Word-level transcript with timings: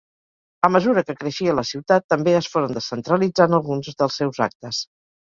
A 0.67 0.69
mesura 0.75 1.01
que 1.09 1.15
creixia 1.19 1.53
la 1.59 1.63
ciutat, 1.71 2.05
també 2.13 2.33
es 2.39 2.47
foren 2.53 2.73
descentralitzant 2.79 3.55
alguns 3.59 3.91
dels 4.01 4.19
seus 4.23 4.41
actes. 4.49 4.81